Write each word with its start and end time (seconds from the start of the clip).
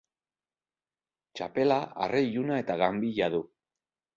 Txapela 1.35 1.77
arre 2.07 2.25
iluna 2.31 2.59
eta 2.65 2.81
ganbila 2.85 3.33
du. 3.37 3.47